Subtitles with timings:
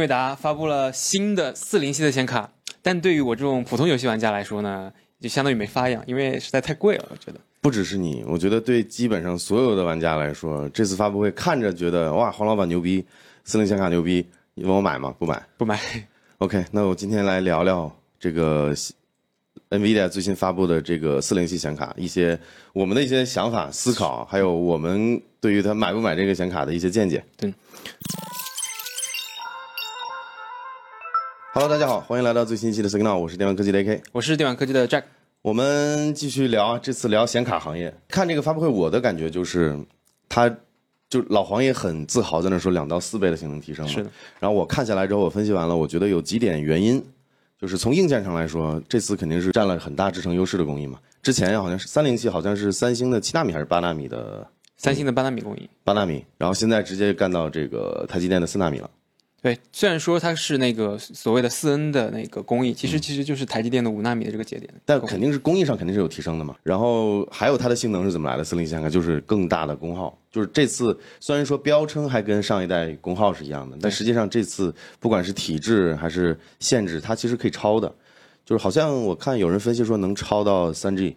[0.00, 2.50] 惠达发布了新的四零系的显卡，
[2.80, 7.38] 但对于我这种普通游戏玩家来说呢，就相当于没发一样，因为实在太贵了，我觉得。
[7.60, 13.04] 不只是你，我觉得对基本上所有的玩家来说，这次发布会看着觉得哇，黄老板牛逼，
[13.44, 15.14] 四零显卡牛逼，你问我买吗？
[15.18, 15.46] 不买。
[15.58, 15.78] 不买。
[16.38, 18.74] OK，那我今天来聊聊这个
[19.68, 22.40] NVIDIA 最新发布的这个四零系显卡，一些
[22.72, 27.22] 我们的一些想法、思考，还有我们对于它买不买这个显卡的一些见解。
[27.36, 27.52] 对。
[31.52, 34.02] Hello，大家好，欢迎来到最新一期的 Signal，我是电玩科技的 AK。
[34.12, 35.02] 我是电玩科技的 Jack。
[35.42, 37.92] 我们继续聊，这次聊显卡行业。
[38.06, 39.76] 看这个发布会，我的感觉就是，
[40.28, 40.48] 他
[41.08, 43.90] 就老黄也很自豪，在那说两到四倍的性能提升了。
[43.90, 44.08] 是的。
[44.38, 47.04] 然后我看下来之后，我分析完了，我觉得有几点原因，
[47.60, 51.00] 就是从硬件上来说，这次肯定是占了很大制程优势的工艺嘛。
[51.20, 58.88] 之前好像是三零七，好像是三星的七纳米还是八纳米的三星的八纳米工艺，八纳米，然后现在直接干到这个台积电的四纳米了。
[59.42, 66.56] 对，虽然说它是那个所谓的四 N 的那个工艺，其实其实就是台积电的五纳米的这个节点，但肯定是工艺上肯定是有提升的嘛。
[66.62, 68.44] 然后还有它的性能是怎么来的？
[68.44, 77.90] 四零显卡就是更大的功耗，就是这次虽然说标称还跟上一代功耗是一样的，但实际上这次不管是体制还是限制，它其实可以超的，
[78.44, 81.16] 就是好像我看有人分析说能超到三 G，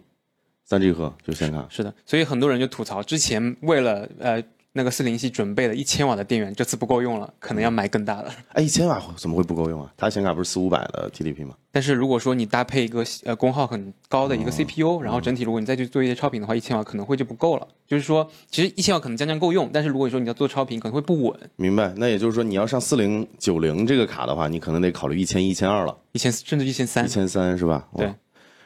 [0.64, 1.66] 三 G 赫就显卡。
[1.68, 4.42] 是的，所以很多人就吐槽，之前为了呃。
[4.76, 8.30] 那个四零系准备了一千瓦的电源，这次不够用了，可能要买更大的。
[8.54, 9.92] 哎，一千瓦怎么会不够用啊？
[9.96, 11.54] 它显卡不是四五百的 TDP 吗？
[11.70, 17.68] 但是如果说你搭配一个呃功耗很高的一个 CPU，、然后整体如果你再去做一些超频的话，一千瓦可能会就不够了。
[17.86, 21.38] 就是说，其实一千瓦可能将将够用，但是如果说你要做超频，可能会不稳。
[21.54, 21.94] 明白？
[21.96, 27.04] 那也就是说，你要上四零九零这个卡的话，你可能得考虑一千一、一千二了，一千甚至一千三。
[27.04, 27.86] 一千三是吧？
[27.96, 28.12] 对。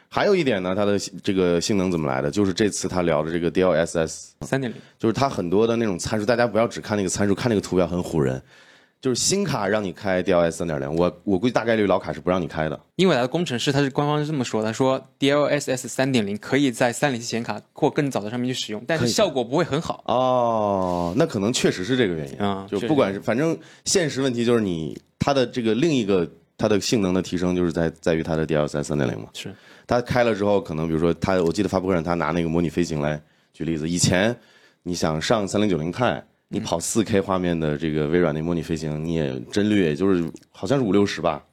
[0.09, 2.31] 还有一点呢，它的这个性能怎么来的？
[2.31, 8.41] 就是这次他聊的这个 DLSS 三点零，就是它很多的那种参数，大家不要只看那个参数，看那个图标很唬人。
[9.01, 12.77] 就是新卡让你开 DLSS 三点零，我我估计大概率老卡是不让你开的。
[12.97, 20.03] 英伟达的工程师他是官方是这么说的，说 DLSS 三点零可以在三零系显卡或更早的上面去使用，但是效果不会很好。
[20.05, 29.29] 哦，那可能确实是这个原因啊、就不管是反正现实问题就是你它的这个另一个它的性能的提升就是在在于它的 DLSS 三点零嘛。
[29.33, 29.51] 是。
[29.87, 33.19] 它开了之后，可能比如说它，我记得发布会上他拿那个模拟飞行来
[33.53, 33.89] 举例子。
[33.89, 34.35] 以前
[34.83, 41.43] 你想上三零九零钛，你跑四 K 画面的这个微软那模拟飞行，你也帧率也就是好像是五六十吧，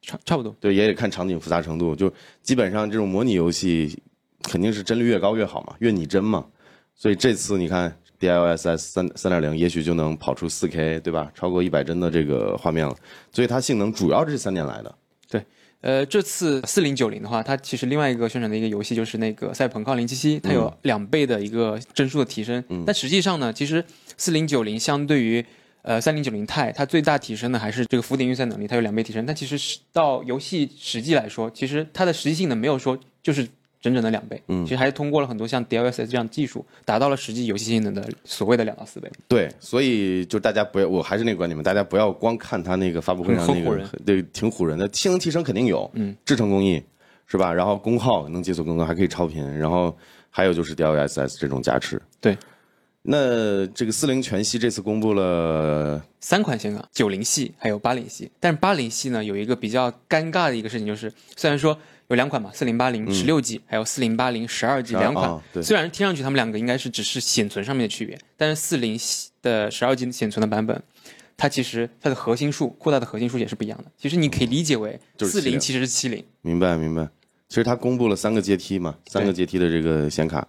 [0.00, 0.56] 差差不多。
[0.58, 1.94] 对，也得看场景复杂程度。
[1.94, 2.10] 就
[2.42, 4.00] 基本上这种模拟游戏
[4.42, 6.46] 肯定是帧率越高越好嘛，越拟真嘛。
[6.94, 11.28] 所以这次你看 DLSS 三三点零，也许就能跑出四 K，对吧？
[11.34, 12.94] 超过一百帧的这个画面了。
[13.32, 14.94] 所以它性能主要是三年来的。
[15.28, 15.44] 对。
[15.80, 22.62] 呃，这次四零九零的话，它其实另外一个宣传的一个游戏就是那个《赛博朋克二零七七》，它有两倍的一个帧数的提升。
[22.68, 23.84] 嗯、但实际上呢，其实
[24.16, 25.44] 四零九零相对于
[25.82, 29.26] 呃三零九零钛，它最大提升的还是这个浮点运算能力，它有两倍提升。
[29.26, 33.48] 但其实到游戏实际来说，其实它的实际性能没有说就是
[33.82, 39.10] 整整的两倍，嗯，其实还是通过了很多像 DLSS 这样技术，达到了实际游戏性能的所谓的两到四倍。
[39.26, 44.88] 对，所以就大家不要，我还是那个观点嘛，大家不要光看它那个发布会上那个，对，挺唬人的。
[44.92, 46.80] 性能提升肯定有，嗯，制程工艺
[47.26, 47.52] 是吧？
[47.52, 49.92] 然后功耗能解锁更多，还可以超频，然后
[50.30, 52.00] 还有就是 DLSS 这种加持。
[52.20, 52.38] 对，
[53.02, 61.76] 那这个四零全系这次公布了三款显卡，九零系还有八零系，但是八零系呢有一个比较尴尬的一个事情，就是虽然说。
[62.12, 65.30] 有两款嘛，四零八零十六 G，还有四零八零十二 G 两款。
[65.30, 68.98] 哦、虽然听上去它们两个应该是只是显存上面的区别，但是四零
[69.40, 70.82] 的十二 G 显存的版本，
[71.38, 73.90] 它其实它的核心数扩大的核心数也是不一样的。
[73.96, 76.22] 其实你可以理解为四零其实是七零。
[76.42, 77.08] 明白明白。
[77.48, 80.46] 其实它公布了三个阶梯嘛，三个阶梯的这个显卡。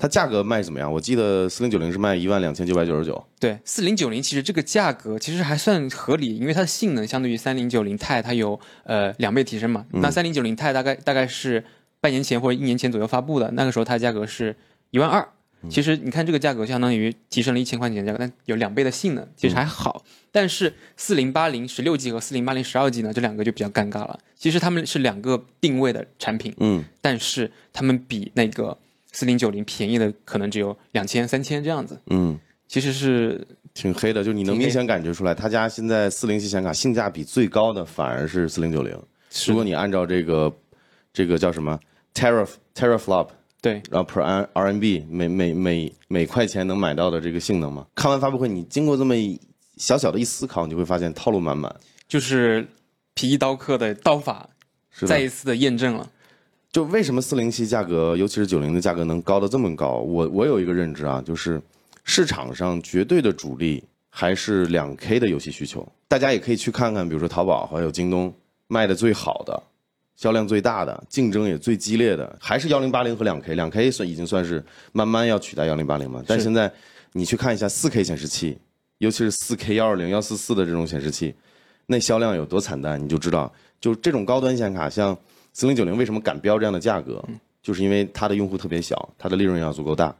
[0.00, 0.90] 它价格卖怎么样？
[0.90, 3.22] 我记得四零九零是卖一万两千九百九十九。
[3.38, 9.84] 对，四零九零其实这个价格其实还算合理，因为它的性能相对于三零九零钛它有呃两倍提升嘛。
[9.92, 11.62] 嗯、那三零九零钛大概大概是
[12.00, 14.56] 半年前或者一年前左右发布的，那个时候它的价格是
[14.90, 15.28] 一万二。
[15.68, 20.02] 其实你看这个价格相当于提升了一千块钱价格，但有两倍的性能，其实还好。
[20.06, 24.18] 嗯、但是四零八零十六 G 和四零八零十二 G 呢，这两个就比较尴尬了。
[24.34, 28.78] 其实他们是两个定位的产品，嗯，但是他们比那个。
[29.12, 38.96] 四零九零便宜的可能只有两千三千这样子，嗯，其实是挺黑的，就你能明显感觉出来，他家现在四零系显卡性价比最高的反而是四零九零。
[39.46, 40.52] 如果你按照这个
[41.12, 41.78] 这个叫什么
[42.14, 43.28] terra teraflop，
[43.60, 49.14] 对，然后 per RMB 每每每每块钱能买到的这个性能嘛，看完发布会，你经过这么
[49.76, 51.74] 小小的一思考，你就会发现套路满满，
[52.08, 52.66] 就是
[53.14, 54.48] 皮衣刀客的刀法
[55.06, 56.10] 再一次的验证了。
[56.72, 59.94] 就为什么四零七价格，尤其是九零的价格能高到这么高？
[59.96, 61.60] 我我有一个认知啊，就是
[62.04, 65.86] 市场上绝对的主力还是两 K 的游戏需求。
[66.06, 68.32] 大家也可以去看看，比如说淘宝还有京东
[68.68, 69.60] 卖的最好的、
[70.14, 73.54] 销量最大的、竞争也最激烈的，还是幺零八零和两 K。
[73.56, 76.72] 两 K 算已经算是慢慢要取代幺零八零嘛，但现在
[77.12, 78.56] 你去看一下四 K 显示器，
[78.98, 81.34] 尤其是四 K 幺二零、幺四四的这种显示器，
[81.86, 85.16] 那销量有多惨淡，你就知道，就这种高端显卡，像
[85.52, 87.24] 四零九零为什么敢标这样的价格，
[87.62, 90.14] 就是因为它的用户特别小，它的利润要足够大。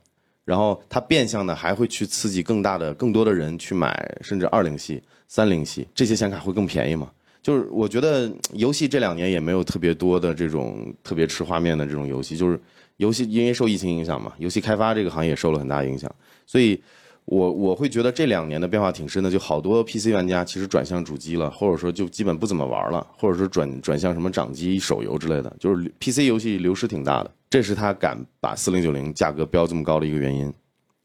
[0.45, 7.09] 然后它变相的还会去刺激更大的、更多的人去买，甚至二零系、三零系这些显卡会更便宜嘛？
[7.41, 12.61] 就是我觉得游戏这两年也没有特别多的这种特别吃画面的这种游戏，就是
[12.97, 16.13] 游戏因为受疫情影响嘛，游戏开发这个行业受了很大影响，
[16.47, 16.83] 所以
[17.31, 27.31] 我我会觉得这两年的变化挺深的，就好多 PC 玩家其实转向主机了，或者说就基本不怎么玩了，或者说转转向什么掌机、手游之类的，就是 PC 游戏流失挺大的。
[27.49, 30.53] 这是他敢把四零九零价格标这么高的一个原因，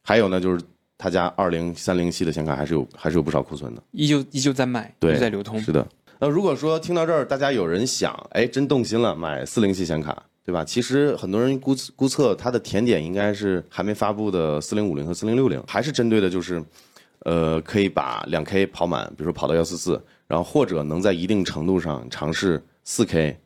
[0.02, 0.60] 还有呢，就是
[0.98, 5.60] 他家二零三零系的显卡还是有还是有不少库存的，依旧依旧在卖，对，在流通。
[5.60, 5.88] 是的。
[6.18, 10.64] 那如果说听到这儿，大家有人想，哎，真动心了，买四零系显卡，对吧？
[10.64, 16.64] 其实很多人估估测它的甜点应该是还没发布的四零五零和四零六零，还是针对的就是，
[17.20, 23.40] 呃，可以把两 K 跑满，比如说跑到幺四四，然后或者能在一定程度上尝试四 K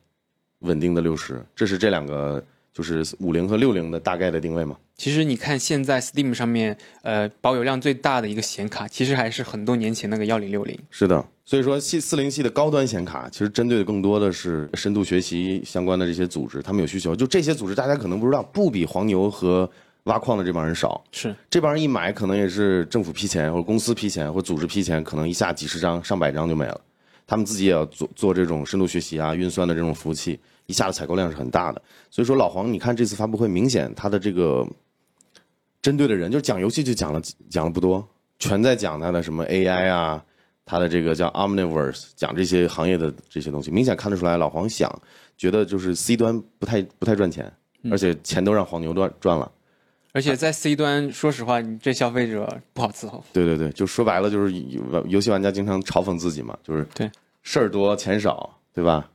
[0.58, 2.44] 稳定的六十，这是这两个。
[2.72, 4.76] 就是五零和六零的大概的定位吗。
[4.96, 10.78] 其实你看现在 Steam 上面，呃，保有量最大的一个显卡，其实还是很多年前那个幺零六零。
[10.90, 17.16] 是的，所以说系四零系的高端显卡，其实针对的更多的是深度学习相关的这些组织，他们有需求。
[17.16, 19.68] 就这些组织，大家可能不知道，不比黄牛和
[20.04, 21.02] 挖矿的这帮人少。
[21.12, 26.78] 是，这帮人一买，可能也是政府批钱，或者公司批钱，或者组织批钱，可能一下几十张、上百张就没了。
[27.26, 30.38] 他们自己也要做做这种深度学习啊、运算的这种服务器。
[30.70, 34.64] 一下的采购量是很大的，所以说老黄，你看这次发布会，明显他的这个
[35.82, 38.06] 针对的人，就是讲游戏就讲了讲了不多，
[38.38, 40.24] 全在讲他的什么 AI 啊，
[40.64, 44.88] 他的这个叫 Omniverse，讲这些行业的这些东西，明显看得出来，老黄想
[45.36, 47.52] 觉得就是 C 端不太不太赚钱，
[47.90, 49.50] 而且钱都让黄牛赚赚了，
[50.12, 53.24] 而且在 C 端，说实话，你这消费者不好伺候。
[53.32, 54.54] 对对对，就说白了就是
[55.08, 57.10] 游戏玩家经常嘲讽自己嘛，就是对
[57.42, 59.10] 事儿多钱少，对吧？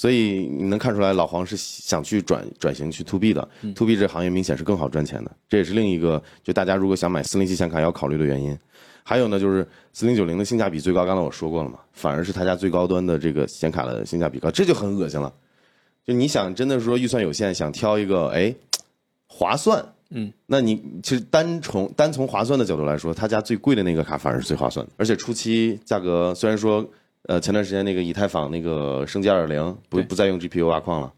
[0.00, 8.58] 所以你能看出来，老黄是想去转转型去 to B 的，to B 这行业明显是更好赚钱的，这也是另一个就大家如果想买四零七显卡要考虑的原因。
[9.02, 15.30] 还有呢，就是四零九零的性价比最高，刚才我说过了嘛，反而是他家最高端的这个显卡的性价比高，这就很恶心了。
[16.02, 18.54] 就你想真的说预算有限，想挑一个哎
[19.26, 26.88] 划算，嗯，那你其实单从单从划算的角度来说，他家最贵的那个卡反而是最划算的，而且初期价格虽然说。
[27.28, 31.12] 呃，前段时间那个以太坊那个升级二点零，不不再用 GPU 挖矿了，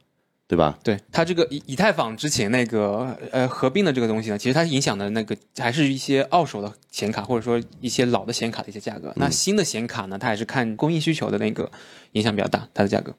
[0.49, 0.77] 对吧？
[0.83, 9.13] 对它这个以以太坊之前那个呃合并的这个东西呢，其实它影响的那个还是一些二手的显卡，或者说一些老的显卡的一些价格。
[9.17, 11.71] 那新的显卡呢，它还是看供应需求的那个
[12.13, 13.15] 影响比较大，它的价格。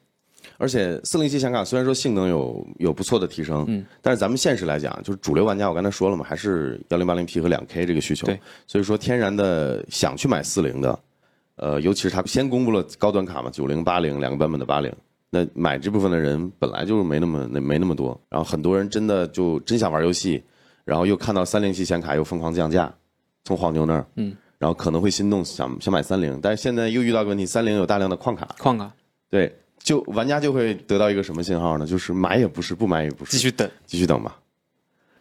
[0.58, 8.28] 而且四零七显卡虽然说性能有有不错的提升，嗯，但是咱们现实来讲，就是主流玩家，我刚才说了嘛，还是幺零八零 P 和两 K 这个需求。
[8.28, 11.00] 对，所以说天然的想去买四零的。
[11.56, 14.92] 呃，尤其是他先公布了高端卡嘛，九零八零两个版本的八零，
[15.30, 20.44] 那买这部分的人本来就没那么那没那么多，然后很多人真的就真想玩游戏，
[20.84, 22.94] 然后又看到三零系显卡又疯狂降价，
[23.44, 28.92] 从黄牛那儿，嗯，然后可能会心动想想买三零，但是现在又遇到个问题，三零有大量的矿卡，矿卡，
[29.30, 31.86] 对，就玩家就会得到一个什么信号呢？
[31.86, 34.40] 就是买也不是，不买也不是，继续等，继续等吧。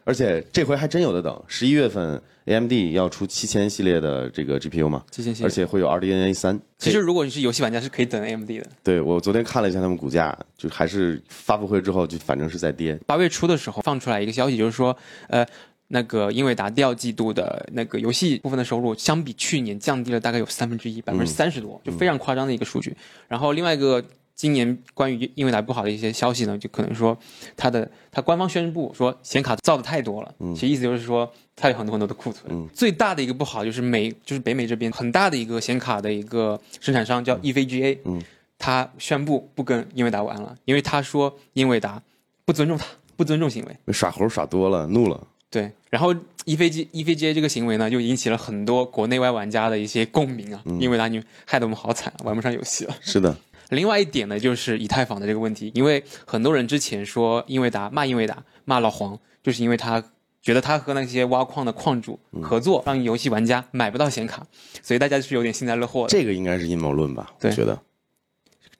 [0.04, 5.04] 而且这回还真有的等，十一月份 AMD 要出七千系列的这个 GPU 嘛？
[5.10, 6.60] 七千系列，而且会有 RDNA 三。
[6.78, 8.66] 其实如果你是游戏玩家，是可以等 AMD 的。
[8.82, 12.98] 对我昨天看了一下他们股价，就还是发布会之后就反正是在跌。
[13.06, 14.96] 八月初的时候放出来一个消息，就是说，
[15.28, 15.46] 呃，
[15.88, 22.96] 那个英伟达第二季度的那个游戏部分的收入，相比去年降低了大概有三分之一，百分之三十多，就非常夸张的一个数据。
[23.28, 24.04] 然后另外一个。
[24.42, 27.16] 今年关于英伟达不好的一些消息呢，就可能说
[27.56, 32.68] 它的它官方宣布说显卡造的太多了，其实意思就是说它有很多很多的库存。
[32.74, 38.20] 最大的一个不好就是美就是北美这边很大的一个显卡的一个生产商叫 EVGA，嗯
[38.58, 42.02] 他宣布不跟英伟达玩了，因为他说英伟达
[42.44, 42.84] 不尊重他，
[43.16, 45.28] 不尊重行为，耍猴耍多了，怒了。
[45.50, 46.12] 对，然后
[46.46, 52.96] EVG EVGA 这个行为呢，就引起了很多国内外玩家的一些共鸣啊，英伟达你害得我们好惨，玩不上游戏了。
[53.00, 53.36] 是的。
[53.72, 60.02] 另外一点呢，就是以太坊的这个问题，因为很多人之前说英伟达骂英伟达骂老黄，就是因为他
[60.40, 64.46] 觉得他和那些挖矿的矿主合作，让游戏玩家买不到显卡，
[64.82, 66.08] 所以大家是有点幸灾乐祸的。
[66.08, 67.32] 这个应该是阴谋论吧？
[67.40, 67.80] 我觉得，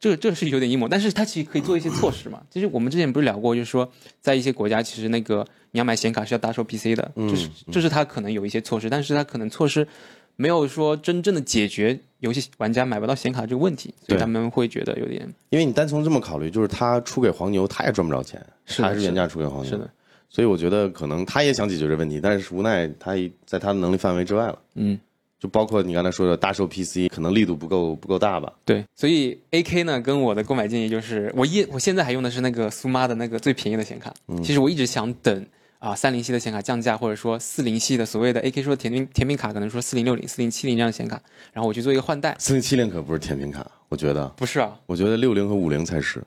[0.01, 2.43] 这这是有点阴谋，但是他其实可以做一些措施嘛。
[2.51, 9.87] 其实我们之前不是聊过，就是说在一些国家，其实那个你要买显卡是要搭售 PC 的，就是这是他可能有一些措施，但是他可能措施
[10.37, 19.71] 没有说真正的解决游戏玩家买不到显卡这个问题，所以他们会觉得有点因为你单从这么考虑，就是他出给黄牛，他也赚不着钱，是的还是原价出给黄牛。
[19.71, 19.91] 是的，
[20.29, 23.13] 所以我觉得可能他也想解决这问题，但是无奈他
[23.45, 24.59] 在他的能力范围之外了。
[24.75, 24.99] 嗯。
[25.41, 28.53] 就包括你刚才说的大售 PC，可能力度不够不够大吧？
[28.65, 34.15] 对，所以 A K 呢，跟我的购买建议就是，我一我现在还用的是那个苏妈的那个最便宜的显卡。
[34.29, 35.45] 嗯其实我一直想等
[35.83, 41.21] 啊三零系的显卡降价，或者说四零系的所谓的 A K 说甜品甜品卡，可能说四零六零、四零七零这样的显卡，
[41.53, 42.37] 然后我去做一个换代。
[42.39, 46.23] 四零七零可不是甜品卡，我觉得，不是啊，我觉得六零和五零才是。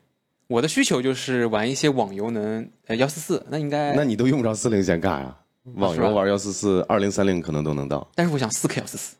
[0.47, 5.33] 我的需求就是玩一些网游能呃幺四四，那应该，那你都用不着四零显卡呀，
[5.75, 8.05] 网游玩幺四四、二零三零可能都能到。
[8.13, 9.15] 但是我想四 K 幺四四。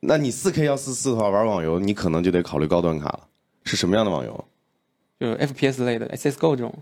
[0.00, 3.20] 那你四 K 幺四四的话，玩网游你可能就得考虑高端卡了。
[3.64, 4.44] 是什么样的网游
[5.18, 6.74] 就 FPS 类的 CSGO 这种，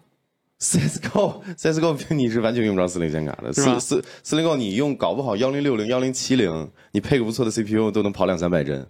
[0.62, 3.52] ？CSGO CSGO 你是完全用不着四零显卡的。
[3.52, 8.87] 是吗四四四零 Go 你用搞不好幺零六零、幺零七零，你配个不错的 CPU 都能跑两三百帧。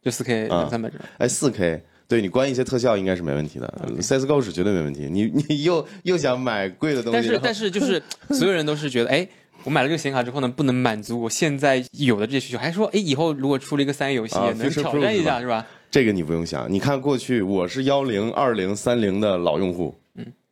[0.00, 1.00] 就四 K 啊两三百帧。
[1.18, 3.68] 哎，四 K，对你关一些特效应该是没问题的。
[3.98, 5.08] CSGO 是绝对没问题。
[5.10, 9.26] 你你又又想买贵的东西，但是但是就是所有人都是觉得，哎，
[9.64, 15.66] 我买了这个显卡之后呢，不能满足我现在有的这些需求，还说，哎，以后如果出了一个三 A 游戏，啊也能挑战一下，是是吧？
[15.90, 20.05] 这个你不用想，你看过去我是幺零、二零、三零的老用户，嗯，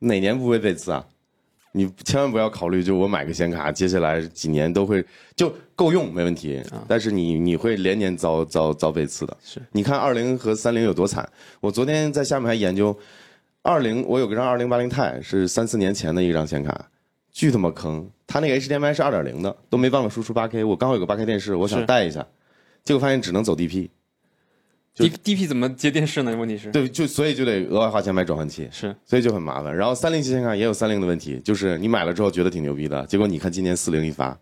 [0.04, 1.04] 哪年不会被刺啊？
[1.76, 6.62] 你千万不要考虑，就我买个显卡，接下来几年都会就够用，没问题。
[6.86, 9.36] 但是你你会连年遭遭遭被刺的。
[9.44, 11.28] 是，你看二零和三零有多惨？
[11.60, 12.96] 我昨天在下面还研究，
[13.62, 16.88] 二零我有个张二零八零钛是三四年前的一张显卡，
[17.32, 18.08] 巨他妈坑！
[18.24, 20.62] 它那个 HDMI 是二点零的，都没办法输出八 K。
[20.62, 22.24] 我刚好有个八 K 电视，我想带一下，
[22.84, 23.88] 结果发现只能走 DP。
[24.94, 26.34] 就 D DP 怎么接电视呢？
[26.36, 29.74] 问题是，对，就所以就得额外花钱买转换器，是所以就很麻烦。
[29.76, 34.38] 然后三零系显卡也有三零的问题，就是你买了之后觉得挺牛逼的，结果你看今年四零一发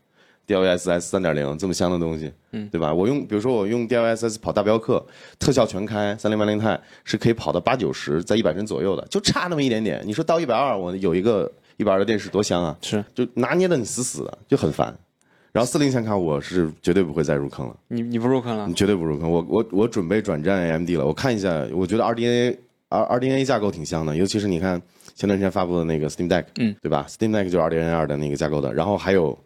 [0.47, 2.93] ，DLSS 三点零这么香的东西，嗯，对吧？
[2.93, 5.03] 我用比如说我用 DLSS 跑大镖客，
[5.39, 10.03] 特效全开，三零八零钛是可以跑到八九十，在一百帧左右的，就差那么一点点。
[10.05, 14.95] 你说到一百二，我有一个一百二的电视多香啊，是，就拿捏的你死死的，就很烦。
[15.53, 17.77] 然后四零显卡我是绝对不会再入坑了。
[17.89, 18.73] 你你不入坑了你？
[18.73, 19.31] 绝对不入坑。
[19.31, 21.07] 我我我准备转战 AMD 了。
[21.07, 22.57] 我看一下，我觉得 RDNA
[22.89, 24.81] R RDNA 架构挺像的，尤其是你看
[25.15, 28.73] 前段时间发布的那个 Steam Deck，嗯，对吧？Steam Deck 就是 RDNA 二的那个架构的。
[28.73, 29.39] 然后还有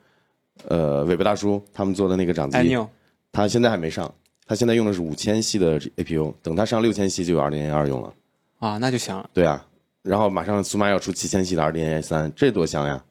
[0.69, 2.79] 呃尾巴大叔他们做的那个掌机，
[3.33, 4.13] 他现在还没上，
[4.47, 8.13] 他现在用的是五千系的 APU，等他上六千系就有 RDNA 二用了。
[8.61, 9.29] 啊，那就行了。
[9.35, 9.67] 对啊，
[10.03, 13.03] 然后马上苏妈要出七千系的 RDNA 三，这多香呀！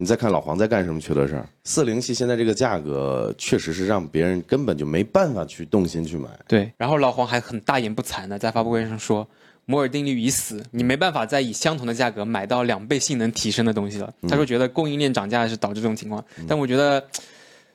[0.00, 1.44] 你再看老黄在干什么缺德事儿？
[1.64, 6.28] 四零系现在这个价格，确实是让别人根本就没办法去动心去买。
[6.46, 9.28] 对，然后老黄还很大言不惭的在发布会上说，
[9.66, 14.14] 摩尔定律已死，你没办法再以相同的价格买到两倍性能提升的东西了。
[14.28, 17.04] 他说觉得供应链涨价是导致这种情况，但我觉得，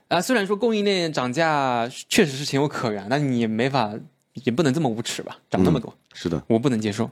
[0.08, 3.94] 啊、虽然说供应链涨价确实是情有可原，但你也没法，
[4.46, 7.12] 也不能这么无耻吧，涨那么多，是的，我不能接受。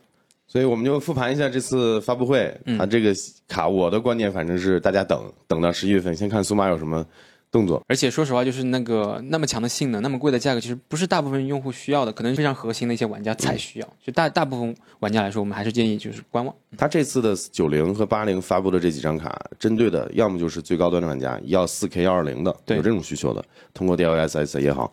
[0.51, 3.15] 所以我们就复盘一下这次发布会，它这个
[3.47, 7.05] 卡，我的观点反正是大家等等到十一月份，先看苏马有什么
[7.49, 7.81] 动作。
[7.87, 13.87] 而且说实话，就是那个那么强的性能，那么贵的价格，其实不是大部分用户需要的，可能非常核心的一些玩家才需要。
[14.05, 16.53] 就大大部分玩家来说，我们还是建议就是观望。
[16.77, 23.41] 它这次的九零和八零发布的这几张卡，针对的要么就是最高端的玩家，要四 K 幺二零的，对有这种需求的，
[23.73, 24.91] 通过 DLSS 也好，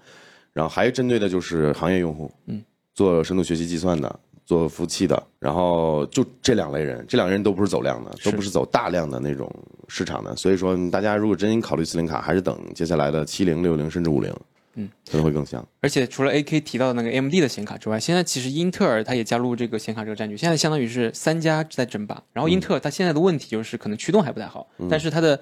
[0.53, 2.63] 然后还针对的就是行业用户，嗯，
[2.95, 4.21] 做深度学习计算的。
[4.49, 9.47] 做服务器的，然后就这两类人，这两类人都不是走量的，都不是走大量的那种
[9.89, 14.35] 市场的，所以说大家如果真考虑四零卡，还是等接下来的七零、六零甚至五零，
[14.77, 15.63] 嗯，可能会更香。
[15.83, 22.23] 而且除了 AK 提到的那个 AMD 的显卡之外，现在其实英特尔它也加入这个显卡这个战局，现在相当于是三家在争霸。
[22.33, 25.39] 然后英特尔它现在的问题就是可能驱动还不太好，但是它的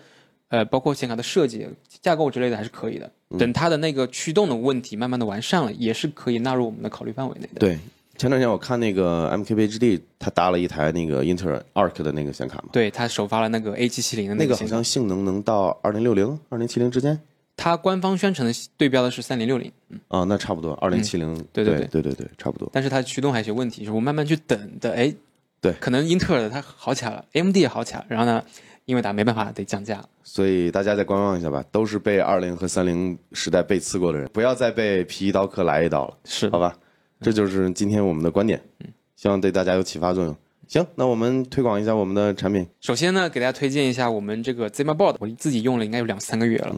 [0.49, 1.65] 呃包括显卡的设计、
[2.03, 3.09] 架构之类的还是可以的。
[3.39, 7.61] 等它的那个驱动的问题慢慢的完善了，也是可以纳入我们的考虑范围内的。
[7.61, 7.79] 对，
[8.19, 17.19] 前两天我看那个 MKBHD，他搭了一台那个英特尔 Arc 的那个显卡嘛，对，他首发了那个 A 七七零的那个那个显卡，像性能能到二零六零、二零七零之间。
[17.59, 19.73] 它官方宣称的对标的是三零六零，
[20.09, 21.87] 啊，那差不多二零七零，对对对。
[21.87, 22.69] 对对对，差不多。
[22.71, 25.15] 但是它驱动还有些问题，就是我慢慢去等的，哎，
[25.61, 25.73] 对。
[25.81, 28.45] 可能英特尔的它好起来了，AMD 也好起来了，然后呢，
[28.85, 30.09] 英伟达没办法得降价了。
[30.23, 36.51] 所以大家再观望一下吧，都是被二零和三零时代被刺过的人，不要再被皮一刀客来一刀了，是。
[36.51, 36.77] 好吧？
[37.21, 40.37] 这就是今天我们的观点，嗯希望对大家有启发作用。
[40.69, 42.67] 行，那我们推广一下我们的产品。
[42.81, 46.77] 首先呢，给大家推荐一下我们这个 Zima Board，我自己用了应该有两三个月了，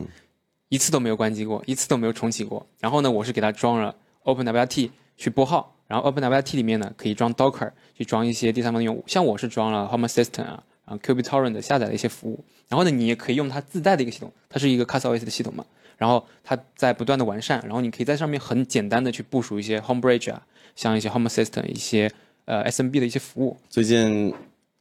[0.68, 2.64] 一次都没有关机过，一次都没有重启过。
[2.80, 12.44] 然后呢，我是给它装了 OpenWRT 去拨号，然后 OpenWRT 里面呢可以装 Docker，去装一些第三方的用户，像我是装了 Home Assistant 啊，然后 QBTorrent 下载的一些服务。
[12.68, 15.64] 然后呢，你也可以用它自带的一个系统，它是一个 CastOS 的系统嘛。
[15.98, 20.40] 然后它在不断的完善，然后你可以在上面很简单的去部署一些 Home Bridge 啊，
[20.74, 22.10] 像一些 Home Assistant 一些
[22.46, 23.58] 呃 SMB 的一些服务。
[23.68, 24.32] 最近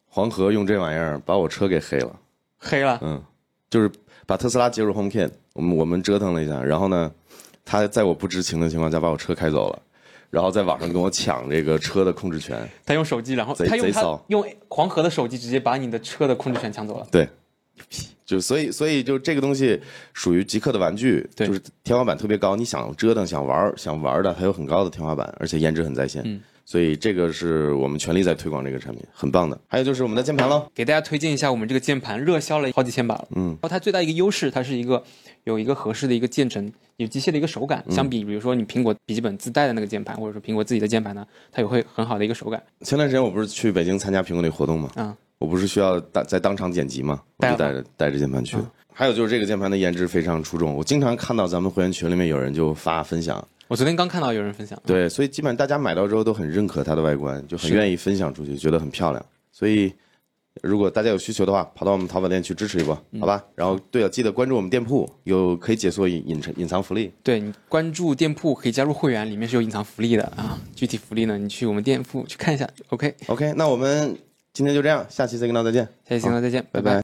[0.05, 2.15] 黄河用这玩意儿把我车给黑了，
[2.59, 3.21] 黑了，嗯，
[3.69, 3.91] 就是
[4.25, 7.11] 把特斯拉接入 HomeKit，我们我们折腾了一下，然后呢，
[7.65, 9.81] 他在我不知情的情况下把我车开走了，
[10.29, 14.23] 然后在网上跟我抢这个车的控制权，他用手机，然后贼他用他贼骚。
[14.27, 17.07] 用黄河的手机直接把你的车的控制权抢走了。
[17.11, 17.27] 对，
[18.27, 19.81] 就所以所以就这个东西
[20.13, 26.21] 属于极客的玩具，对就是天花板特别高，你想折腾、想玩、想玩的，它有很高的天花板，而且颜值很在线。
[26.25, 29.57] 嗯所以这个是我们全力在推广这个产品，很棒的。
[29.69, 33.27] 还有就是我们的键盘喽，给大家推荐一下我们这个键盘，热销了好几千把了。
[33.37, 35.01] 嗯然后它最大一个优势，它是一个
[35.45, 37.81] 有一个合适的一个键程，有机械的一个手感。
[37.89, 42.61] 相比比如说你苹果笔记本自带的那个键盘，或者说苹果自己的键盘呢，它也会很好的一个手感。
[42.81, 44.91] 前段时间我不是去北京参加苹果那活动吗？
[44.95, 47.21] 啊、我不是需要当在当场剪辑吗？
[47.37, 48.57] 我就带着带着键盘去。
[48.57, 59.25] 嗯还有就是这个键盘的颜值非常出众，我经常看到咱们会员群里面有人就发分享，我昨天刚看到有人分享，对，所以基本上大家买到之后都很认可它的外观，就很愿意分享出去，觉得很漂亮。
[59.51, 59.93] 所以
[60.63, 63.43] 如果大家有需求的话，跑到我们淘宝店去支持一波，嗯好吧？
[63.55, 67.11] 然后对了，记得关注我们店铺，有可以解锁隐隐藏隐藏福利。
[67.21, 70.57] 对你关注店铺可以加入会员，里面是有隐藏福利的啊。
[70.75, 72.67] 具体福利呢，你去我们店铺去看一下。
[72.89, 74.17] OK，OK，那我们
[74.53, 76.95] 今天就这样，下期再跟大家再见，下期节目再见，拜拜拜